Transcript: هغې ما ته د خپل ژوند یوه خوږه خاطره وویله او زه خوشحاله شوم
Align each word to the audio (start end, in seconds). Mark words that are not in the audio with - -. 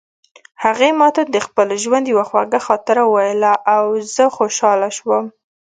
هغې 0.63 0.89
ما 0.99 1.09
ته 1.15 1.21
د 1.33 1.37
خپل 1.47 1.67
ژوند 1.83 2.05
یوه 2.13 2.25
خوږه 2.29 2.59
خاطره 2.67 3.01
وویله 3.05 3.53
او 3.75 3.83
زه 4.13 4.25
خوشحاله 4.37 4.89
شوم 4.97 5.25